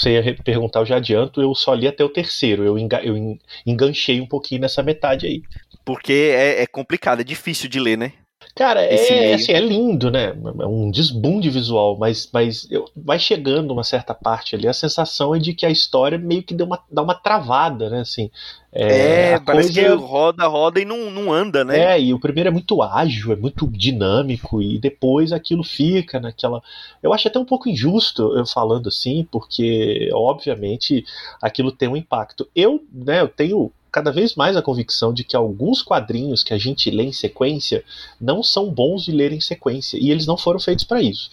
[0.00, 2.64] você ia perguntar, eu já adianto, eu só li até o terceiro.
[2.64, 5.42] Eu, enga, eu enganchei um pouquinho nessa metade aí.
[5.84, 8.12] Porque é, é complicado, é difícil de ler, né?
[8.56, 10.34] Cara, é, assim, é lindo, né?
[10.60, 15.34] É um desbunde visual, mas, mas eu, vai chegando uma certa parte ali, a sensação
[15.34, 18.00] é de que a história meio que deu uma, dá uma travada, né?
[18.00, 18.30] Assim,
[18.72, 19.94] é, é parece coisa...
[19.94, 21.96] que roda, roda e não, não anda, né?
[21.96, 26.62] É, e o primeiro é muito ágil, é muito dinâmico, e depois aquilo fica naquela.
[27.02, 31.04] Eu acho até um pouco injusto eu falando assim, porque, obviamente,
[31.42, 32.48] aquilo tem um impacto.
[32.56, 36.58] Eu, né, eu tenho cada vez mais a convicção de que alguns quadrinhos que a
[36.58, 37.82] gente lê em sequência
[38.20, 41.30] não são bons de ler em sequência e eles não foram feitos para isso.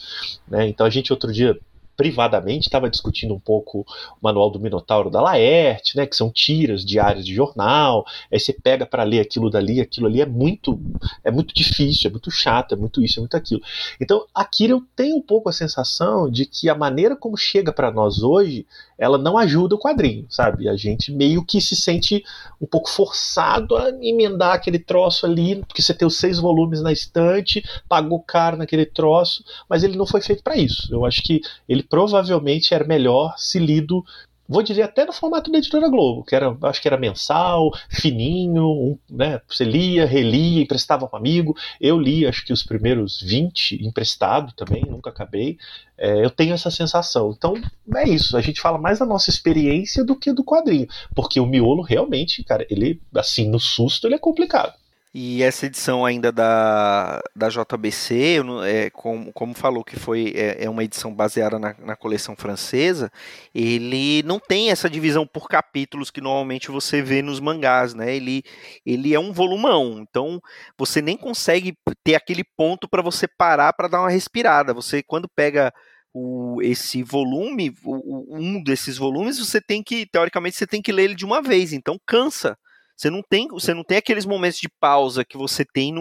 [0.47, 0.69] Né?
[0.69, 1.59] Então a gente outro dia
[1.97, 3.85] privadamente estava discutindo um pouco o
[4.21, 8.05] manual do Minotauro da Laerte, né, que são tiras diárias de jornal.
[8.31, 10.79] Aí você pega para ler aquilo dali, aquilo ali é muito
[11.21, 13.61] é muito difícil, é muito chato, é muito isso, é muito aquilo.
[13.99, 17.91] Então, aqui eu tenho um pouco a sensação de que a maneira como chega para
[17.91, 18.65] nós hoje,
[19.03, 20.69] ela não ajuda o quadrinho, sabe?
[20.69, 22.23] A gente meio que se sente
[22.61, 26.91] um pouco forçado a emendar aquele troço ali, porque você tem os seis volumes na
[26.91, 30.87] estante, pagou caro naquele troço, mas ele não foi feito para isso.
[30.89, 34.03] Eu acho que ele provavelmente era melhor se lido
[34.47, 38.65] vou dizer até no formato da editora Globo, que era, acho que era mensal, fininho,
[38.65, 39.41] um, né?
[39.47, 41.55] Você lia, relia, emprestava um amigo.
[41.79, 45.57] Eu li, acho que os primeiros 20 emprestado também, nunca acabei.
[45.97, 47.33] É, eu tenho essa sensação.
[47.35, 47.53] Então,
[47.95, 48.35] é isso.
[48.35, 50.87] A gente fala mais da nossa experiência do que do quadrinho.
[51.15, 54.73] Porque o miolo realmente, cara, ele, assim, no susto, ele é complicado.
[55.15, 60.69] E essa edição ainda da, da JBC, é, como, como falou que foi é, é
[60.69, 63.11] uma edição baseada na, na, coleção francesa,
[63.53, 68.15] ele não tem essa divisão por capítulos que normalmente você vê nos mangás, né?
[68.15, 68.41] Ele,
[68.83, 70.41] ele é um volumão, então
[70.75, 74.73] você nem consegue ter aquele ponto para você parar para dar uma respirada.
[74.73, 75.71] Você quando pega
[76.11, 81.03] o, esse volume, o, um desses volumes, você tem que, teoricamente, você tem que ler
[81.03, 82.57] ele de uma vez, então cansa.
[83.03, 85.93] Você não tem, você não tem aqueles momentos de pausa que você tem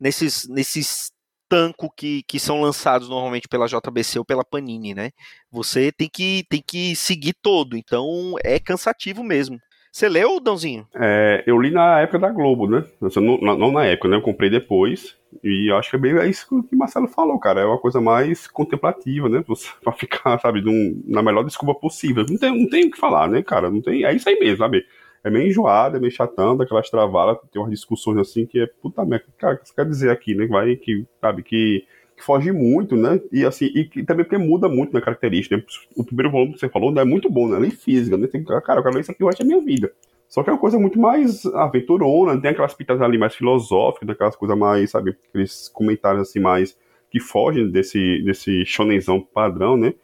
[0.00, 1.12] nesses, nesses
[1.48, 5.10] tanco que, que são lançados normalmente pela JBC ou pela Panini, né?
[5.52, 9.56] Você tem que, tem que seguir todo, então é cansativo mesmo.
[9.92, 10.86] Você leu, Dãozinho?
[10.96, 12.84] É, eu li na época da Globo, né?
[13.00, 14.16] Não, não, na época, né?
[14.16, 15.16] Eu comprei depois.
[15.42, 17.60] E acho que é bem é isso que o Marcelo falou, cara.
[17.60, 19.44] É uma coisa mais contemplativa, né?
[19.82, 22.24] Pra ficar, sabe, num, na melhor desculpa possível.
[22.28, 23.70] Não tem, não tem o que falar, né, cara?
[23.70, 24.84] Não tem, é isso aí mesmo, sabe?
[25.28, 29.04] É meio enjoado, é meio chatão, daquelas travadas, tem umas discussões assim que é puta
[29.04, 30.46] merda, cara, o que você quer dizer aqui, né?
[30.46, 31.84] Vai que, sabe, que,
[32.16, 33.20] que foge muito, né?
[33.32, 35.62] E assim, e, também porque muda muito na característica, né?
[35.96, 37.58] O primeiro volume que você falou né, é muito bom, né?
[37.58, 38.26] Lei física, né?
[38.26, 39.92] Tem, cara, eu quero ler isso aqui o resto da minha vida.
[40.28, 44.36] Só que é uma coisa muito mais aventurona, tem aquelas pitadas ali mais filosóficas, aquelas
[44.36, 46.76] coisas mais, sabe, aqueles comentários assim mais
[47.10, 49.94] que fogem desse, desse shonenzão padrão, né?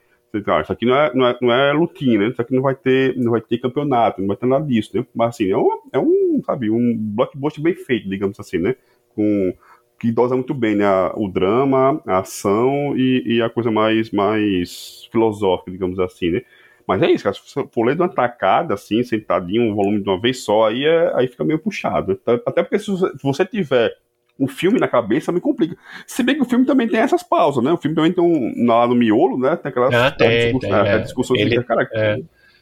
[0.46, 2.28] Ah, isso aqui não é, não é, não é lutinha, né?
[2.28, 5.06] Isso aqui não vai ter, não vai ter campeonato, não vai ter nada disso, né?
[5.14, 8.76] Mas assim, é um, é um sabe, um blockbuster bem feito, digamos assim, né?
[9.14, 9.54] Com,
[9.98, 10.86] que dosa muito bem, né?
[11.14, 16.42] O drama, a ação e, e a coisa mais, mais filosófica, digamos assim, né?
[16.86, 17.34] Mas é isso, cara.
[17.34, 20.68] Se você for ler de uma tacada, assim, sentadinho, um volume de uma vez só,
[20.68, 22.20] aí, é, aí fica meio puxado.
[22.46, 22.90] Até porque se
[23.22, 23.96] você tiver
[24.38, 25.76] o filme na cabeça me complica.
[26.06, 27.70] Se bem que o filme também tem essas pausas, né?
[27.72, 28.66] O filme também tem um.
[28.66, 29.56] Lá no miolo, né?
[29.56, 30.98] Tem aquelas ah, tem, discuss, tem, é.
[30.98, 32.16] discussões Ele, cara, é,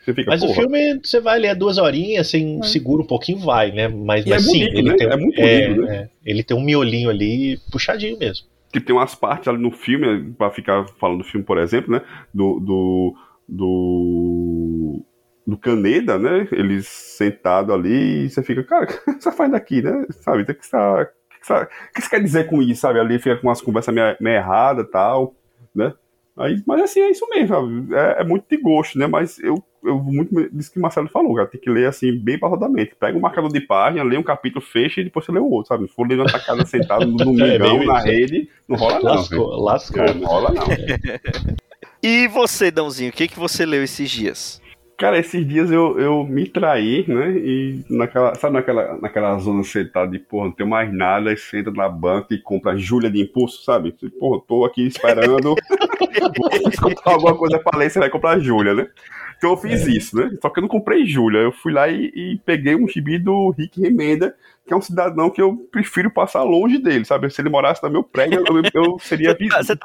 [0.05, 0.61] Você fica, Mas o porra.
[0.63, 2.67] filme, você vai ler duas horinhas, assim, É.
[2.67, 3.89] segura um pouquinho, vai, né?
[3.89, 4.97] Mas, E mas é sim, bonito, ele né?
[4.97, 5.97] tem, É muito é, bonito, né?
[5.97, 8.47] é, ele tem um miolinho ali puxadinho mesmo.
[8.73, 12.03] que tem umas partes ali no filme, pra ficar falando do filme, por exemplo, né?
[12.35, 12.59] Do.
[12.61, 13.15] do.
[13.49, 15.05] do,
[15.47, 16.49] do Caneda, né?
[16.53, 20.07] Eles sentado ali e você fica, cara, o que você faz daqui, né?
[20.11, 20.43] Sabe?
[20.43, 20.77] O que você,
[21.43, 23.01] o que você- o que você quer dizer com isso, sabe?
[23.01, 25.35] Ali fica com umas conversas meio, meio erradas e tal,
[25.75, 25.93] né?
[26.37, 27.95] Aí, mas assim, é isso mesmo, sabe?
[27.95, 29.07] É, é muito de gosto, né?
[29.07, 31.47] Mas eu, eu muito disso que o Marcelo falou, cara.
[31.47, 32.95] Tem que ler assim, bem passadamente.
[32.99, 35.69] Pega um marcador de página, lê um capítulo, fecha e depois você lê o outro,
[35.69, 35.87] sabe?
[35.87, 38.07] Se for ler na tacada sentado no domingão meio na isso.
[38.07, 39.03] rede, não rola não.
[39.15, 40.03] Lascou, lascou.
[40.03, 40.65] É, não rola não.
[42.03, 44.62] E você, Dãozinho, o que, que você leu esses dias?
[45.03, 47.33] Cara, esses dias eu, eu me traí, né?
[47.33, 51.59] E naquela, sabe naquela, naquela zona sentada de, porra, não tenho mais nada, aí você
[51.59, 53.93] entra na banca e compra Júlia de impulso, sabe?
[53.99, 55.57] Você, Porra, tô aqui esperando, vou
[56.81, 58.87] comprar alguma coisa pra ler, você vai comprar Júlia, né?
[59.37, 60.39] Então eu fiz isso, né?
[60.41, 63.51] Só que eu não comprei Júlia, eu fui lá e, e peguei um gibi do
[63.51, 67.29] Rick Remenda, que é um cidadão que eu prefiro passar longe dele, sabe?
[67.29, 69.77] Se ele morasse no meu prédio, eu, eu seria Você, tá, você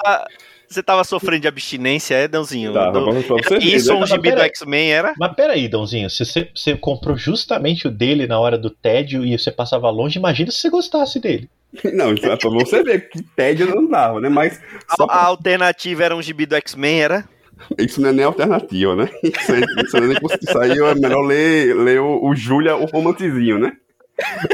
[0.83, 2.73] tava sofrendo de abstinência, é, Dãozinho?
[2.73, 4.39] Tá, Do- pra você Isso, um gibi do.
[4.41, 5.13] X-Men era?
[5.17, 9.37] Mas peraí, Dãozinho, se você, você comprou justamente o dele na hora do tédio e
[9.37, 11.49] você passava longe, imagina se você gostasse dele.
[11.93, 14.29] Não, isso é pra você ver que tédio não dava, né?
[14.29, 14.59] Mas
[14.95, 17.29] só A, a alternativa era um gibi do X-Men, era?
[17.77, 19.09] Isso não é nem alternativa, né?
[19.23, 22.85] Isso, aí- isso, nem cons- isso aí é melhor ler, ler o, o Júlia, o
[22.85, 23.73] romancezinho, né?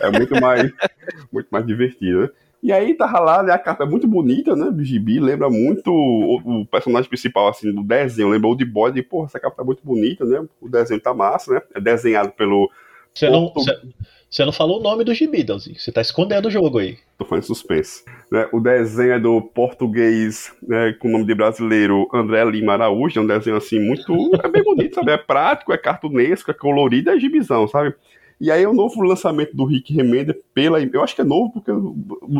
[0.01, 0.71] É muito mais,
[1.31, 2.29] muito mais divertido, né?
[2.63, 5.91] E aí tava lá, né, a capa é muito bonita, né, do gibi, lembra muito
[5.91, 9.57] o, o personagem principal, assim, do desenho, lembra o de Boy, de, porra, essa capa
[9.57, 12.71] tá muito bonita, né, o desenho tá massa, né, é desenhado pelo,
[13.13, 13.51] Você não,
[14.29, 15.77] você, não falou o nome do gibi, Dãozinho.
[15.77, 16.97] Você tá escondendo o jogo aí.
[17.17, 22.07] tô falando suspense, né, o desenho é do português, né, com o nome de brasileiro,
[22.13, 25.77] André Lima Araújo, é um desenho, assim, muito, é bem bonito, sabe, é prático, é
[25.77, 27.93] cartunesco, é colorido, é gibizão, sabe,
[28.43, 30.81] e aí é o novo lançamento do Rick Remender pela.
[30.81, 31.95] Eu acho que é novo porque eu,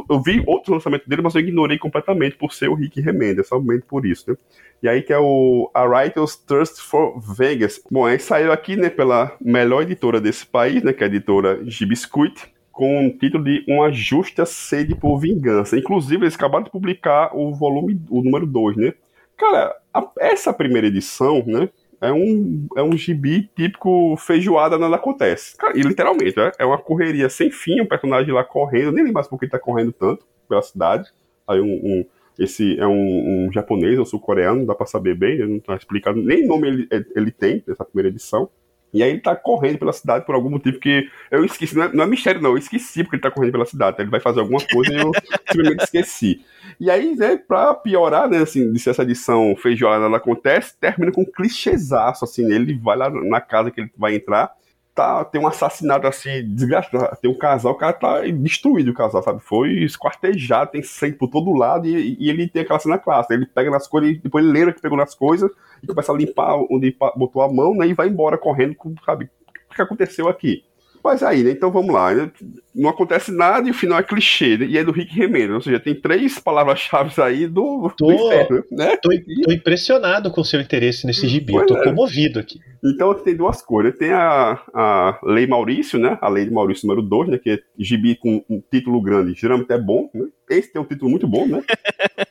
[0.10, 3.86] eu vi outro lançamento dele, mas eu ignorei completamente por ser o Rick Remender, somente
[3.88, 4.38] por isso, né?
[4.82, 7.82] E aí que é o A Writer's Thirst for Vegas.
[7.90, 11.62] Bom, aí saiu aqui, né, pela melhor editora desse país, né, que é a editora
[11.66, 15.78] Gibiscuit, com o título de Uma Justa Sede por Vingança.
[15.78, 18.94] Inclusive, eles acabaram de publicar o volume, o número 2, né?
[19.38, 21.70] Cara, a- essa primeira edição, né,
[22.04, 25.56] é um, é um gibi típico feijoada nada acontece.
[25.58, 29.14] Cara, e literalmente, é, é uma correria sem fim, um personagem lá correndo, nem lembro
[29.14, 31.10] mais por que ele tá correndo tanto pela cidade.
[31.48, 32.06] Aí um, um-
[32.40, 36.20] esse é um, um japonês ou sul-coreano, não dá pra saber bem, não tá explicado,
[36.22, 38.50] nem nome ele, ele tem nessa primeira edição.
[38.94, 41.94] E aí ele tá correndo pela cidade por algum motivo que eu esqueci, não é,
[41.94, 44.40] não é mistério não, eu esqueci porque ele tá correndo pela cidade, ele vai fazer
[44.40, 45.12] alguma coisa e eu
[45.50, 46.46] simplesmente esqueci.
[46.80, 51.12] E aí, né, pra piorar, né, assim, de se essa edição feijoada nada acontece, termina
[51.12, 54.52] com um clichêzaço, assim, ele vai lá na casa que ele vai entrar,
[54.94, 59.24] tá, tem um assassinato, assim, desgraçado, tem um casal, o cara tá destruído, o casal,
[59.24, 63.34] sabe, foi esquartejado, tem sangue por todo lado, e, e ele tem aquela cena clássica,
[63.34, 65.50] ele pega nas coisas, depois ele lembra que pegou nas coisas,
[65.82, 69.30] e começa a limpar onde botou a mão, né, e vai embora correndo, com, sabe,
[69.70, 70.64] o que aconteceu aqui?
[71.04, 71.52] Mas aí, né?
[71.52, 72.14] Então vamos lá.
[72.14, 72.32] né,
[72.76, 74.58] Não acontece nada e o final é clichê.
[74.58, 75.54] né, E é do Rick Remender.
[75.56, 78.98] Ou seja, tem três palavras-chave aí do, Tô- do inferno, né?
[78.98, 79.10] Tô,
[79.44, 81.54] tô impressionado com o seu interesse nesse gibi.
[81.54, 81.90] Eu tô Pois é.
[81.90, 82.60] comovido aqui.
[82.84, 83.96] Então tem duas coisas.
[83.98, 86.18] Tem a, a Lei Maurício, né?
[86.20, 87.38] A Lei de Maurício número 2, né?
[87.38, 89.34] Que é gibi com um título grande.
[89.36, 90.26] Geralmente é bom, né?
[90.50, 91.62] Esse tem um título muito bom, né?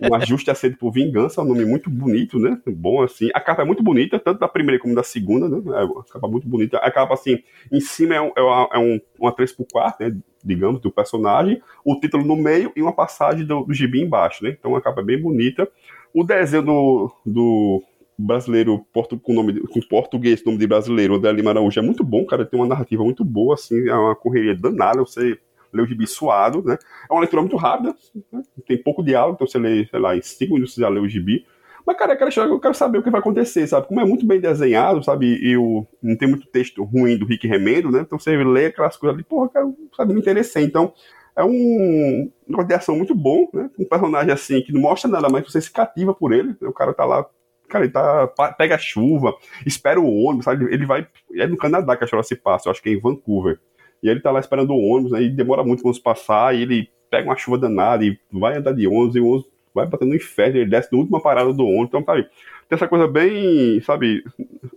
[0.00, 2.58] Um ajuste a sede por vingança, é um nome muito bonito, né?
[2.66, 3.30] Bom, assim.
[3.34, 5.56] A capa é muito bonita, tanto da primeira como da segunda, né?
[5.80, 6.78] É uma capa muito bonita.
[6.78, 7.38] A capa, assim,
[7.72, 10.16] em cima é, um, é, uma, é um, uma 3x4, né?
[10.44, 11.62] Digamos, do personagem.
[11.84, 14.56] O título no meio e uma passagem do, do gibi embaixo, né?
[14.58, 15.68] Então a capa é bem bonita.
[16.12, 17.82] O desenho do, do
[18.18, 22.24] brasileiro portu, com nome com português, nome de brasileiro, André Lima Araújo, é muito bom,
[22.26, 22.44] cara.
[22.44, 25.00] Tem uma narrativa muito boa, assim, é uma correria danada.
[25.00, 25.38] Você
[25.72, 26.76] lê o gibi suado, né?
[27.08, 27.94] É uma leitura muito rápida,
[28.30, 28.42] né?
[28.66, 31.08] tem pouco diálogo, então você lê, sei lá, em cinco minutos você já lê o
[31.08, 31.46] gibi.
[31.86, 33.88] Mas, cara, eu quero, eu quero saber o que vai acontecer, sabe?
[33.88, 35.38] Como é muito bem desenhado, sabe?
[35.42, 38.00] E o, não tem muito texto ruim do Rick Remendo, né?
[38.00, 40.64] Então você lê aquelas coisas ali, porra, cara, sabe, me interessei.
[40.64, 40.92] Então,
[41.36, 43.70] é um uma de ação muito bom, né?
[43.78, 46.54] Um personagem assim que não mostra nada, mas você se cativa por ele.
[46.60, 47.26] O cara tá lá,
[47.68, 49.34] cara, ele tá, pega a chuva,
[49.66, 50.72] espera o ônibus, sabe?
[50.72, 51.06] Ele vai.
[51.34, 53.58] É no Canadá que a história se passa, eu acho que é em Vancouver.
[54.02, 56.90] E ele tá lá esperando o ônibus, aí demora muito pra ônibus passar, e ele
[57.10, 60.16] pega uma chuva danada e vai andar de ônibus, e o ônibus vai batendo no
[60.16, 61.88] inferno, ele desce na última parada do ônibus.
[61.88, 64.24] Então, sabe, tem essa coisa bem, sabe,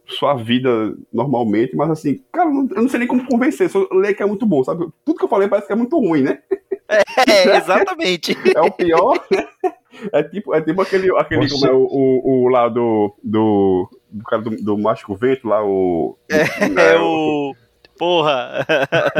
[0.08, 4.24] sua vida normalmente, mas assim, cara, eu não- sei nem como convencer, só ler que
[4.24, 4.88] é muito bom, sabe?
[5.06, 6.40] Tudo que eu falei parece que é muito ruim, né?
[6.88, 8.38] É, exatamente.
[8.56, 9.48] É o pior, né?
[10.14, 14.24] É tipo, é tipo aquele, aquele como é o, o, o lá do, do, do
[14.24, 16.18] cara do, do Mágico Vento lá, o.
[16.30, 17.56] É, o.
[17.98, 18.66] Porra!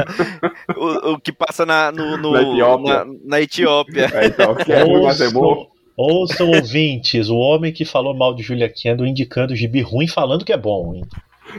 [0.76, 2.94] o, o que passa na, no, no- Na Etiópia.
[3.06, 4.10] na- na Etiópia.
[4.14, 5.68] É, então, que é bom.
[5.98, 10.44] Ouçam ouvintes, o homem que falou mal de Julia Kendo indicando o gibi ruim falando
[10.44, 11.06] que é bom, hein?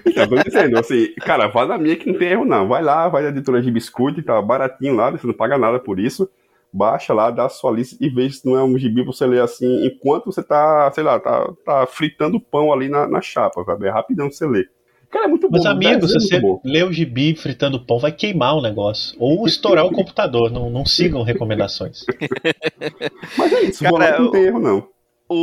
[0.05, 2.69] Então, tô dizendo, assim, cara, vai na minha que não tem erro, não.
[2.69, 5.99] Vai lá, vai na editora de biscoito, tá baratinho lá, você não paga nada por
[5.99, 6.29] isso.
[6.71, 9.25] Baixa lá, dá a sua lista e vê se não é um gibi pra você
[9.27, 13.64] ler assim, enquanto você tá, sei lá, tá, tá fritando pão ali na, na chapa,
[13.64, 13.87] sabe?
[13.87, 14.69] É rapidão você ler.
[15.11, 15.57] Cara, é muito bom.
[15.57, 16.61] Mas, amigo, se é muito você bom.
[16.65, 19.17] lê o gibi fritando pão, vai queimar o negócio.
[19.19, 20.51] Ou estourar o computador.
[20.51, 22.05] Não, não sigam recomendações.
[23.37, 24.89] Mas é isso, Cara, não eu- tem erro, não.
[25.29, 25.35] O,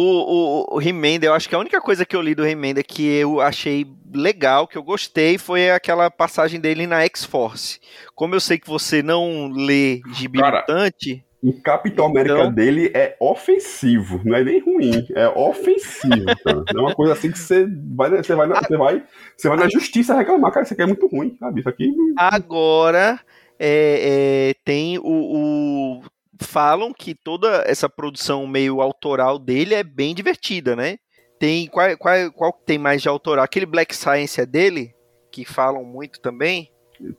[0.71, 3.05] o, o He-Man, eu acho que a única coisa que eu li do He-Man que
[3.05, 3.85] eu achei
[4.15, 7.79] legal, que eu gostei, foi aquela passagem dele na X-Force.
[8.15, 12.89] Como eu sei que você não lê gibi Cara, mutante, O Capitão América Então- dele
[12.95, 16.63] é ofensivo, não é nem ruim, é ofensivo, cara.
[16.73, 19.03] É uma coisa assim que você vai, você vai, na, você vai,
[19.35, 21.59] você vai na justiça reclamar, cara, isso aqui é muito ruim, sabe?
[21.59, 23.19] Isso aqui agora
[23.59, 26.01] é, é, tem o, o-
[26.41, 30.97] Falam que toda essa produção meio autoral dele é bem divertida, né?
[31.39, 31.67] Tem.
[31.67, 33.45] Qual, qual, qual que tem mais de autoral?
[33.45, 34.93] Aquele Black Science é dele?
[35.31, 36.69] Que falam muito também?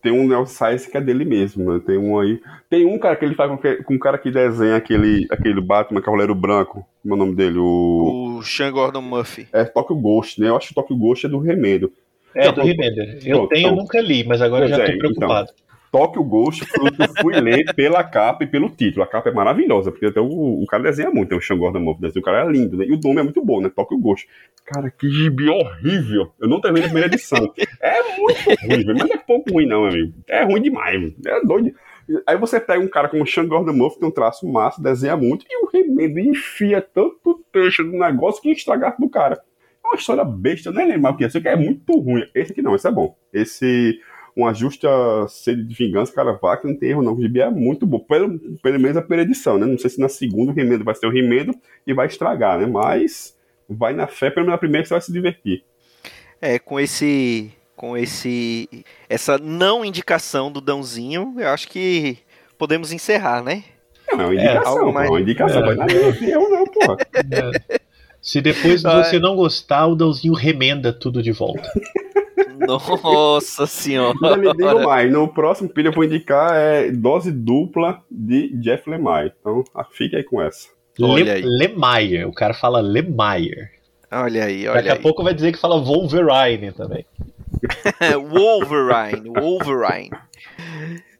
[0.02, 1.80] Tem um Neo Science que é dele mesmo, né?
[1.84, 2.40] Tem um aí.
[2.70, 5.60] Tem um cara que ele faz com, que- com um cara que desenha aquele, aquele
[5.60, 7.58] Batman Cavaleiro Branco, como é o nome dele?
[7.58, 8.36] O.
[8.38, 9.46] O Sean Gordon Murphy.
[9.52, 10.48] É Tokyo Ghost, né?
[10.48, 11.92] Eu acho que Tokyo Ghost é do Remédio.
[12.34, 13.18] É, Não, do Remender.
[13.24, 15.50] Eu pô, tenho, então- nunca li, mas agora já é, tô preocupado.
[15.94, 19.04] Tokyo Ghost foi o que eu fui ler pela capa e pelo título.
[19.04, 21.96] A capa é maravilhosa, porque até o, o cara desenha muito, tem o Sean Gordon
[22.00, 22.84] desenha, o cara é lindo, né?
[22.84, 23.70] E o nome é muito bom, né?
[23.70, 24.26] Tokyo Ghost.
[24.64, 26.32] Cara, que gibi horrível.
[26.40, 27.48] Eu não terminei a primeira edição.
[27.80, 30.12] É muito ruim, mas não é pouco ruim não, amigo.
[30.28, 31.72] É ruim demais, é doido.
[32.26, 35.16] Aí você pega um cara como o Sean Gordon Murphy, tem um traço massa, desenha
[35.16, 39.40] muito, e o Remendo enfia tanto trecho do negócio que estragar do cara.
[39.84, 42.26] É uma história besta, eu nem lembro o que é, sei que é muito ruim.
[42.34, 43.16] Esse aqui não, esse é bom.
[43.32, 44.00] Esse
[44.36, 44.88] uma justa
[45.28, 47.14] sede de vingança, cara, que não tem erro não.
[47.14, 49.66] O gibi é muito bom, pelo, pelo menos a primeira edição, né?
[49.66, 51.54] Não sei se na segunda o remendo vai ser o remendo
[51.86, 52.66] e vai estragar, né?
[52.66, 53.36] Mas
[53.68, 55.62] vai na fé, pelo menos na primeira que você vai se divertir.
[56.40, 57.50] É, com esse.
[57.76, 58.68] Com esse.
[59.08, 62.18] Essa não indicação do Dãozinho, eu acho que
[62.58, 63.64] podemos encerrar, né?
[64.08, 65.66] É uma indicação, pô, mais- uma indicação, É.
[65.66, 66.96] vai na não tem erro não, porra.
[68.20, 71.68] Se depois de Ah, você não gostar, o Dãozinho remenda tudo de volta.
[72.58, 74.16] Nossa senhora.
[74.22, 78.88] Ainda lhe digo mais, no próximo pilha eu vou indicar é dose dupla de Jeff
[78.88, 79.32] Lemire.
[79.40, 80.68] Então, ah, fique aí com essa.
[81.00, 81.42] Olha Le, aí.
[81.44, 82.24] Lemire.
[82.24, 83.70] O cara fala Lemire.
[84.10, 85.02] Olha aí, Daqui olha a aí.
[85.02, 87.04] pouco vai dizer que fala Wolverine também.
[88.30, 90.10] Wolverine, Wolverine.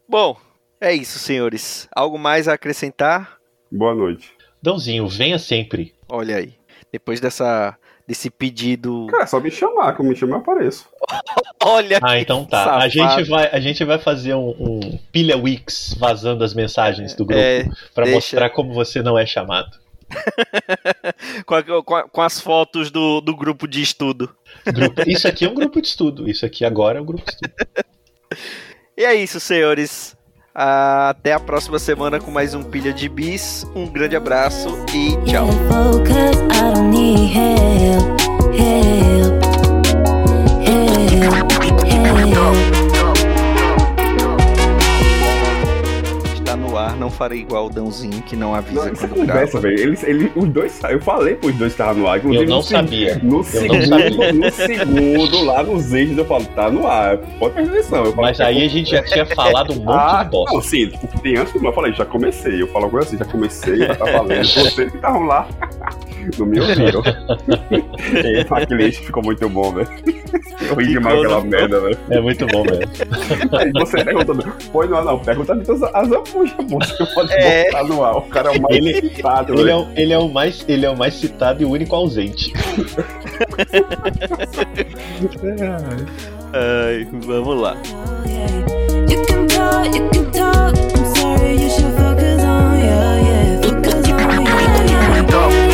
[0.08, 0.36] Bom,
[0.80, 1.88] é isso, senhores.
[1.94, 3.38] Algo mais a acrescentar?
[3.72, 4.32] Boa noite.
[4.62, 5.92] Dãozinho, venha sempre.
[6.08, 6.54] Olha aí.
[6.92, 7.76] Depois dessa,
[8.06, 9.06] desse pedido.
[9.10, 10.86] Cara, é só me chamar, como me chamar eu apareço.
[11.62, 12.76] Olha Ah, que então tá.
[12.76, 17.24] A gente, vai, a gente vai fazer um, um Pilha Wix vazando as mensagens do
[17.24, 18.16] grupo É, pra deixa.
[18.16, 19.70] mostrar como você não é chamado.
[21.46, 24.34] com, a- com a- com as fotos do, do grupo de estudo.
[24.66, 26.28] Grupo- Isso aqui é um grupo de estudo.
[26.28, 27.54] Isso aqui agora é um grupo de estudo.
[28.96, 30.13] E é isso, senhores.
[30.54, 33.66] Até a próxima semana com mais um Pilha de Bis.
[33.74, 35.48] Um grande abraço e tchau.
[46.54, 49.58] Está no ar, não farei igual o Dãozinho que não avisa Não, essa quando conversa,
[49.60, 49.76] velho.
[49.80, 52.18] Eles, eles, os dois, eu falei pros dois que estavam no ar.
[52.18, 53.14] Inclusive, Eu não no sabia.
[53.16, 54.32] No Eu não segundo, sabia.
[54.32, 57.18] no segundo, lá nos eixos, eu falo, tá no ar.
[57.40, 57.98] Pode prestar atenção.
[58.04, 60.54] Eu falo, Mas aí a gente já tinha falado um monte Ah, de bosta.
[60.54, 62.62] não, sim, o que tem antes, eu falei, já comecei.
[62.62, 64.44] Eu falo agora assim, já comecei, já tá valendo.
[64.46, 65.48] Vocês que estavam lá,
[66.38, 67.02] não me ouviram.
[68.24, 69.88] e aquele eixo ficou muito bom, velho.
[70.68, 71.98] Eu ri demais aquela não merda, velho.
[72.10, 72.84] É muito bom mesmo.
[73.58, 77.64] Aí você perguntando, pois não, não, pergunta de todas as ambujas, pô, você pode É.
[77.66, 78.16] botar no ar.
[78.18, 79.78] O cara é o mais Ele- citado, Ele é, velho.
[79.78, 82.52] o, ele, é o mais, ele é o mais citado e o único ausente.
[86.52, 87.76] Ai, vamos lá.
[89.08, 90.78] You can talk, you can talk.
[90.78, 93.60] I'm sorry, you should focus on, yeah, yeah.
[93.62, 94.84] Focus on, yeah,
[95.28, 95.73] yeah.